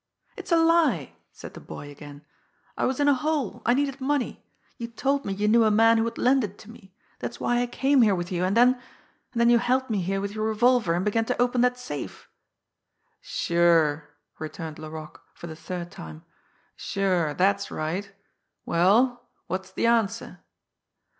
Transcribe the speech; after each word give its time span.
"It's 0.35 0.51
a 0.51 0.57
lie!" 0.57 1.13
said 1.31 1.53
the 1.53 1.59
boy 1.59 1.91
again. 1.91 2.25
"I 2.75 2.85
was 2.85 2.99
in 2.99 3.07
a 3.07 3.13
hole. 3.13 3.61
I 3.67 3.75
needed 3.75 4.01
money. 4.01 4.43
You 4.79 4.87
told 4.87 5.25
me 5.25 5.31
you 5.33 5.47
knew 5.47 5.63
a 5.63 5.69
man 5.69 5.99
who 5.99 6.03
would 6.05 6.17
lend 6.17 6.43
it 6.43 6.57
to 6.57 6.71
me. 6.71 6.95
That's 7.19 7.39
why 7.39 7.61
I 7.61 7.67
came 7.67 8.01
here 8.01 8.15
with 8.15 8.31
you, 8.31 8.43
and 8.43 8.57
then 8.57 8.73
and 9.31 9.39
then 9.39 9.51
you 9.51 9.59
held 9.59 9.91
me 9.91 10.01
here 10.01 10.19
with 10.19 10.33
your 10.33 10.43
revolver, 10.45 10.95
and 10.95 11.05
began 11.05 11.25
to 11.25 11.39
open 11.39 11.61
that 11.61 11.77
safe." 11.77 12.27
"Sure!" 13.21 14.09
returned 14.39 14.79
Laroque, 14.79 15.21
for 15.35 15.45
the 15.45 15.55
third 15.55 15.91
time. 15.91 16.23
"Sure 16.75 17.35
that's 17.35 17.69
right! 17.69 18.11
Well, 18.65 19.29
what's 19.45 19.69
the 19.71 19.85
answer?" 19.85 20.39